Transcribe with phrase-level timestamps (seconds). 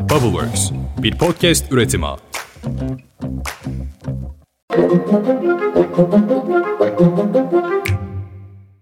[0.00, 0.70] Bubbleworks,
[1.02, 2.06] bir podcast üretimi.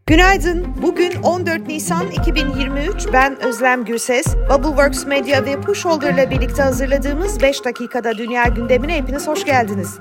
[0.07, 0.67] Günaydın.
[0.83, 3.13] Bugün 14 Nisan 2023.
[3.13, 4.27] Ben Özlem Gürses.
[4.51, 9.99] Bubbleworks Media ve Pushholder ile birlikte hazırladığımız 5 dakikada dünya gündemine hepiniz hoş geldiniz.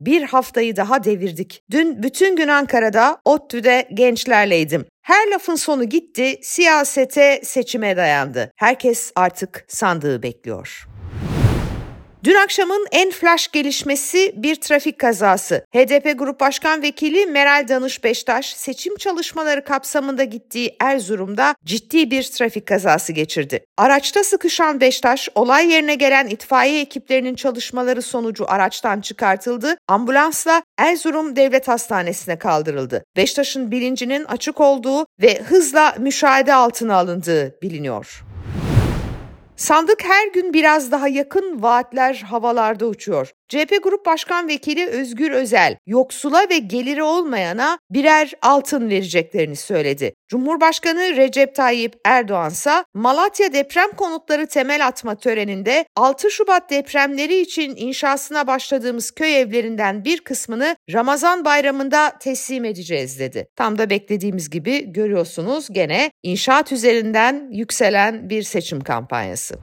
[0.00, 1.62] Bir haftayı daha devirdik.
[1.70, 4.91] Dün bütün gün Ankara'da, ODTÜ'de gençlerleydim.
[5.02, 8.52] Her lafın sonu gitti, siyasete, seçime dayandı.
[8.56, 10.86] Herkes artık sandığı bekliyor.
[12.24, 15.64] Dün akşamın en flash gelişmesi bir trafik kazası.
[15.74, 22.66] HDP Grup Başkan Vekili Meral Danış Beştaş seçim çalışmaları kapsamında gittiği Erzurum'da ciddi bir trafik
[22.66, 23.64] kazası geçirdi.
[23.76, 29.76] Araçta sıkışan Beştaş olay yerine gelen itfaiye ekiplerinin çalışmaları sonucu araçtan çıkartıldı.
[29.88, 33.04] Ambulansla Erzurum Devlet Hastanesi'ne kaldırıldı.
[33.16, 38.31] Beştaş'ın bilincinin açık olduğu ve hızla müşahede altına alındığı biliniyor.
[39.62, 43.32] Sandık her gün biraz daha yakın vaatler havalarda uçuyor.
[43.52, 50.14] CHP Grup Başkan Vekili Özgür Özel, yoksula ve geliri olmayana birer altın vereceklerini söyledi.
[50.28, 57.76] Cumhurbaşkanı Recep Tayyip Erdoğan ise Malatya deprem konutları temel atma töreninde 6 Şubat depremleri için
[57.76, 63.48] inşasına başladığımız köy evlerinden bir kısmını Ramazan bayramında teslim edeceğiz dedi.
[63.56, 69.58] Tam da beklediğimiz gibi görüyorsunuz gene inşaat üzerinden yükselen bir seçim kampanyası.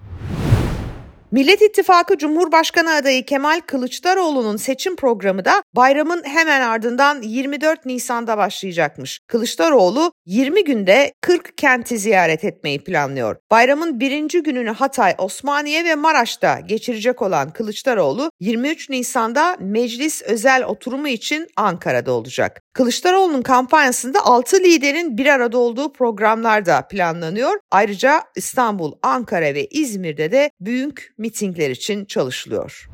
[1.31, 9.19] Millet İttifakı Cumhurbaşkanı adayı Kemal Kılıçdaroğlu'nun seçim programı da bayramın hemen ardından 24 Nisan'da başlayacakmış.
[9.27, 13.35] Kılıçdaroğlu 20 günde 40 kenti ziyaret etmeyi planlıyor.
[13.51, 21.07] Bayramın birinci gününü Hatay, Osmaniye ve Maraş'ta geçirecek olan Kılıçdaroğlu 23 Nisan'da meclis özel oturumu
[21.07, 22.61] için Ankara'da olacak.
[22.79, 27.59] Kılıçdaroğlu'nun kampanyasında 6 liderin bir arada olduğu programlar da planlanıyor.
[27.71, 32.89] Ayrıca İstanbul, Ankara ve İzmir'de de büyük mitingler için çalışılıyor.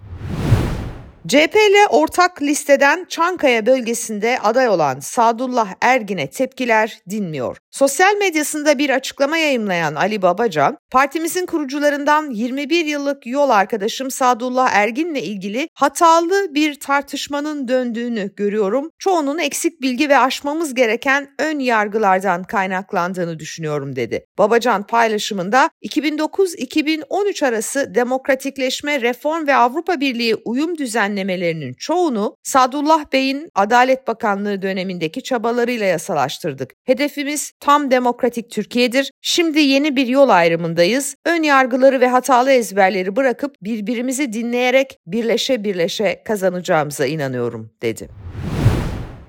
[1.28, 7.58] CHP ile ortak listeden Çankaya bölgesinde aday olan Sadullah Ergin'e tepkiler dinmiyor.
[7.72, 15.16] Sosyal medyasında bir açıklama yayımlayan Ali Babacan, partimizin kurucularından 21 yıllık yol arkadaşım Sadullah Ergin'le
[15.16, 18.90] ilgili hatalı bir tartışmanın döndüğünü görüyorum.
[19.00, 24.25] Çoğunun eksik bilgi ve aşmamız gereken ön yargılardan kaynaklandığını düşünüyorum dedi.
[24.38, 30.78] Babacan paylaşımında 2009-2013 arası demokratikleşme, reform ve Avrupa Birliği uyum
[31.16, 36.74] düzenlemelerinin çoğunu Sadullah Bey'in Adalet Bakanlığı dönemindeki çabalarıyla yasalaştırdık.
[36.86, 39.12] Hedefimiz tam demokratik Türkiye'dir.
[39.22, 41.16] Şimdi yeni bir yol ayrımındayız.
[41.26, 48.09] Ön yargıları ve hatalı ezberleri bırakıp birbirimizi dinleyerek birleşe birleşe kazanacağımıza inanıyorum dedi.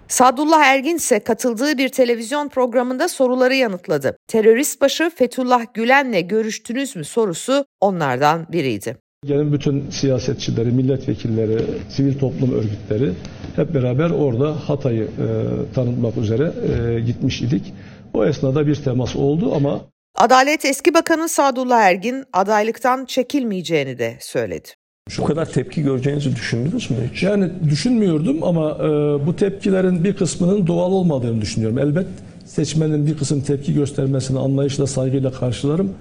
[0.08, 4.16] Sadullah Ergin ise katıldığı bir televizyon programında soruları yanıtladı.
[4.28, 9.05] Terörist başı Fethullah Gülen'le görüştünüz mü sorusu onlardan biriydi.
[9.26, 13.12] Gelin bütün siyasetçileri, milletvekilleri, sivil toplum örgütleri
[13.56, 15.28] hep beraber orada Hatay'ı e,
[15.75, 17.72] tanıtmak üzere e, gitmiş idik.
[18.15, 19.81] O esnada bir temas oldu ama
[20.16, 24.69] Adalet Eski Bakanı Sadullah Ergin adaylıktan çekilmeyeceğini de söyledi.
[25.09, 27.22] Şu kadar tepki göreceğinizi düşündünüz mü hiç?
[27.22, 28.86] yani düşünmüyordum ama e,
[29.26, 31.78] bu tepkilerin bir kısmının doğal olmadığını düşünüyorum.
[31.78, 32.06] Elbet
[32.44, 35.94] seçmenin bir kısım tepki göstermesini anlayışla, saygıyla karşılarım.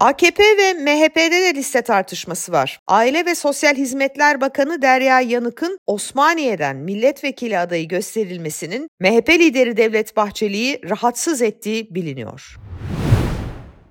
[0.00, 2.80] AKP ve MHP'de de liste tartışması var.
[2.86, 10.80] Aile ve Sosyal Hizmetler Bakanı Derya Yanık'ın Osmaniye'den milletvekili adayı gösterilmesinin MHP lideri Devlet Bahçeli'yi
[10.90, 12.56] rahatsız ettiği biliniyor.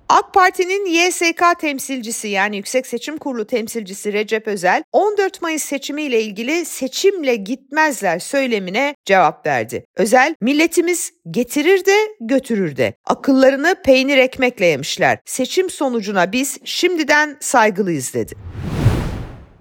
[0.08, 6.64] AK Parti'nin YSK temsilcisi yani Yüksek Seçim Kurulu temsilcisi Recep Özel 14 Mayıs seçimiyle ilgili
[6.64, 9.84] seçimle gitmezler söylemine cevap verdi.
[9.96, 15.18] Özel milletimiz getirir de götürür de akıllarını peynir ekmekle yemişler.
[15.24, 18.34] Seçim sonucuna biz şimdiden saygılıyız dedi.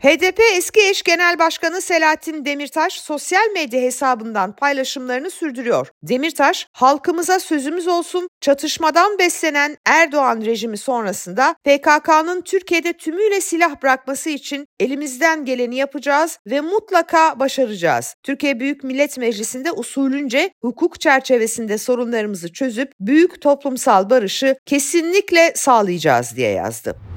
[0.01, 5.87] HDP eski eş genel başkanı Selahattin Demirtaş sosyal medya hesabından paylaşımlarını sürdürüyor.
[6.03, 14.67] Demirtaş, halkımıza sözümüz olsun, çatışmadan beslenen Erdoğan rejimi sonrasında PKK'nın Türkiye'de tümüyle silah bırakması için
[14.79, 18.15] elimizden geleni yapacağız ve mutlaka başaracağız.
[18.23, 26.51] Türkiye Büyük Millet Meclisi'nde usulünce hukuk çerçevesinde sorunlarımızı çözüp büyük toplumsal barışı kesinlikle sağlayacağız diye
[26.51, 27.16] yazdı.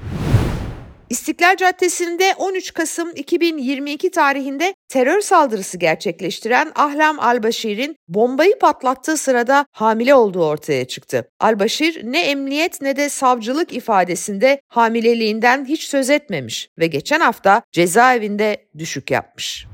[1.10, 10.14] İstiklal Caddesi'nde 13 Kasım 2022 tarihinde terör saldırısı gerçekleştiren Ahlam Albaşir'in bombayı patlattığı sırada hamile
[10.14, 11.30] olduğu ortaya çıktı.
[11.40, 18.68] Albaşir ne emniyet ne de savcılık ifadesinde hamileliğinden hiç söz etmemiş ve geçen hafta cezaevinde
[18.78, 19.66] düşük yapmış.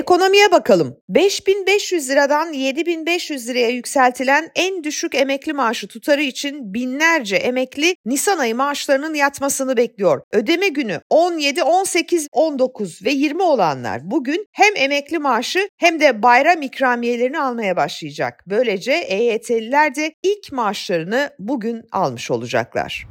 [0.00, 0.96] Ekonomiye bakalım.
[1.08, 8.54] 5500 liradan 7500 liraya yükseltilen en düşük emekli maaşı tutarı için binlerce emekli Nisan ayı
[8.54, 10.22] maaşlarının yatmasını bekliyor.
[10.32, 16.62] Ödeme günü 17, 18, 19 ve 20 olanlar bugün hem emekli maaşı hem de bayram
[16.62, 18.44] ikramiyelerini almaya başlayacak.
[18.46, 23.06] Böylece EYT'liler de ilk maaşlarını bugün almış olacaklar.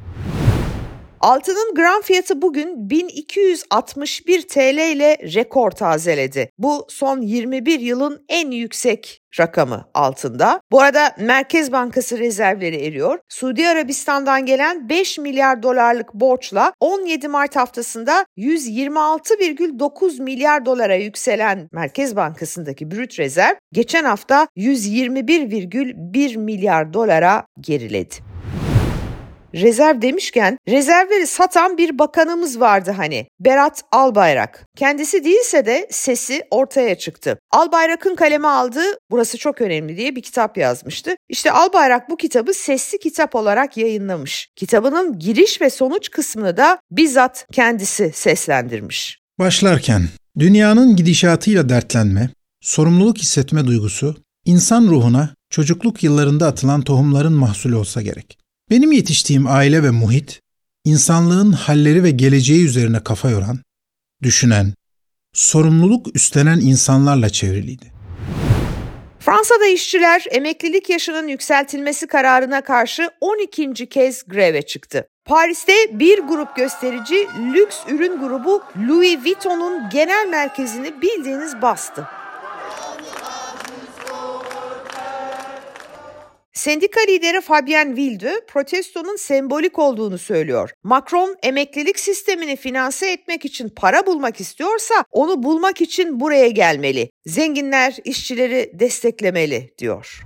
[1.22, 6.50] Altının gram fiyatı bugün 1261 TL ile rekor tazeledi.
[6.58, 10.62] Bu son 21 yılın en yüksek rakamı altında.
[10.72, 13.20] Bu arada Merkez Bankası rezervleri eriyor.
[13.30, 22.16] Suudi Arabistan'dan gelen 5 milyar dolarlık borçla 17 Mart haftasında 126,9 milyar dolara yükselen Merkez
[22.16, 28.29] Bankası'ndaki brüt rezerv geçen hafta 121,1 milyar dolara geriledi.
[29.56, 34.66] Rezerv demişken rezervleri satan bir bakanımız vardı hani Berat Albayrak.
[34.78, 37.40] Kendisi değilse de sesi ortaya çıktı.
[37.52, 41.16] Albayrak'ın kaleme aldığı burası çok önemli diye bir kitap yazmıştı.
[41.30, 44.50] İşte Albayrak bu kitabı sesli kitap olarak yayınlamış.
[44.56, 49.20] Kitabının giriş ve sonuç kısmını da bizzat kendisi seslendirmiş.
[49.40, 50.04] Başlarken
[50.40, 52.30] dünyanın gidişatıyla dertlenme,
[52.62, 58.38] sorumluluk hissetme duygusu insan ruhuna çocukluk yıllarında atılan tohumların mahsulü olsa gerek.
[58.70, 60.42] Benim yetiştiğim aile ve muhit,
[60.86, 63.60] insanlığın halleri ve geleceği üzerine kafa yoran,
[64.24, 64.74] düşünen,
[65.34, 67.86] sorumluluk üstlenen insanlarla çevriliydi.
[69.20, 73.90] Fransa'da işçiler emeklilik yaşının yükseltilmesi kararına karşı 12.
[73.90, 75.08] kez greve çıktı.
[75.26, 82.08] Paris'te bir grup gösterici lüks ürün grubu Louis Vuitton'un genel merkezini bildiğiniz bastı.
[86.60, 90.72] Sendika lideri Fabien Wilde protestonun sembolik olduğunu söylüyor.
[90.84, 97.10] Macron emeklilik sistemini finanse etmek için para bulmak istiyorsa onu bulmak için buraya gelmeli.
[97.26, 100.24] Zenginler işçileri desteklemeli diyor.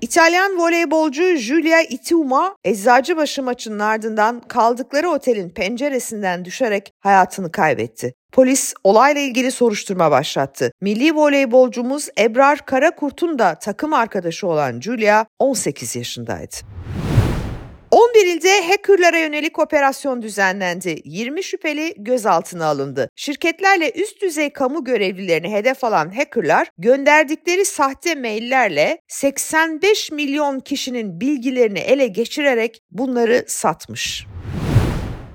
[0.00, 8.14] İtalyan voleybolcu Giulia Ituma, Eczacıbaşı maçının ardından kaldıkları otelin penceresinden düşerek hayatını kaybetti.
[8.32, 10.72] Polis olayla ilgili soruşturma başlattı.
[10.80, 16.56] Milli voleybolcumuz Ebrar Karakurt'un da takım arkadaşı olan Julia 18 yaşındaydı.
[17.90, 21.00] 11 ilde hackerlara yönelik operasyon düzenlendi.
[21.04, 23.10] 20 şüpheli gözaltına alındı.
[23.16, 31.78] Şirketlerle üst düzey kamu görevlilerini hedef alan hackerlar gönderdikleri sahte maillerle 85 milyon kişinin bilgilerini
[31.78, 34.26] ele geçirerek bunları satmış.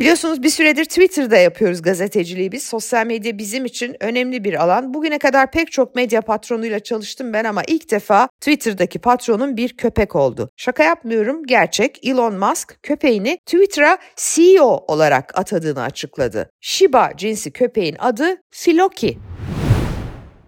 [0.03, 2.63] Biliyorsunuz bir süredir Twitter'da yapıyoruz gazeteciliği biz.
[2.63, 4.94] Sosyal medya bizim için önemli bir alan.
[4.94, 10.15] Bugüne kadar pek çok medya patronuyla çalıştım ben ama ilk defa Twitter'daki patronum bir köpek
[10.15, 10.50] oldu.
[10.57, 12.07] Şaka yapmıyorum gerçek.
[12.07, 16.49] Elon Musk köpeğini Twitter'a CEO olarak atadığını açıkladı.
[16.61, 19.17] Shiba cinsi köpeğin adı Filoki.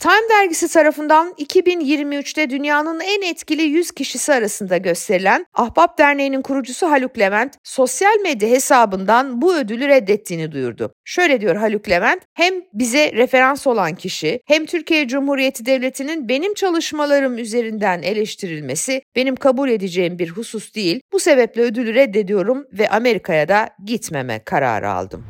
[0.05, 7.19] Time dergisi tarafından 2023'te dünyanın en etkili 100 kişisi arasında gösterilen Ahbap Derneği'nin kurucusu Haluk
[7.19, 10.93] Levent, sosyal medya hesabından bu ödülü reddettiğini duyurdu.
[11.05, 17.37] Şöyle diyor Haluk Levent, hem bize referans olan kişi hem Türkiye Cumhuriyeti Devleti'nin benim çalışmalarım
[17.37, 21.01] üzerinden eleştirilmesi benim kabul edeceğim bir husus değil.
[21.13, 25.25] Bu sebeple ödülü reddediyorum ve Amerika'ya da gitmeme kararı aldım.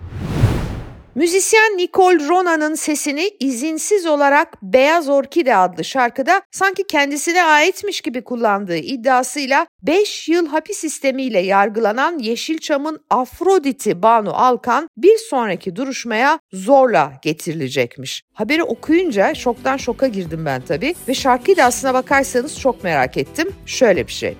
[1.15, 8.77] Müzisyen Nicole Rona'nın sesini izinsiz olarak Beyaz Orkide adlı şarkıda sanki kendisine aitmiş gibi kullandığı
[8.77, 18.23] iddiasıyla 5 yıl hapis sistemiyle yargılanan Yeşilçam'ın Afrodit'i Banu Alkan bir sonraki duruşmaya zorla getirilecekmiş.
[18.33, 23.53] Haberi okuyunca şoktan şoka girdim ben tabii ve şarkıyı da aslına bakarsanız çok merak ettim.
[23.65, 24.37] Şöyle bir şey.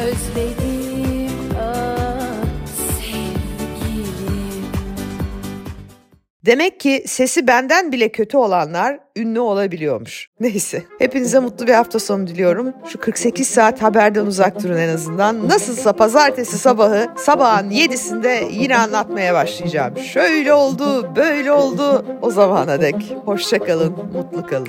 [0.00, 0.73] Özledim
[6.46, 10.28] Demek ki sesi benden bile kötü olanlar ünlü olabiliyormuş.
[10.40, 10.82] Neyse.
[10.98, 12.72] Hepinize mutlu bir hafta sonu diliyorum.
[12.92, 15.48] Şu 48 saat haberden uzak durun en azından.
[15.48, 19.98] Nasılsa pazartesi sabahı sabahın 7'sinde yine anlatmaya başlayacağım.
[19.98, 22.04] Şöyle oldu, böyle oldu.
[22.22, 23.16] O zamana dek.
[23.24, 24.68] Hoşçakalın, mutlu kalın.